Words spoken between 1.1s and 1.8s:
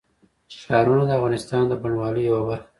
افغانستان د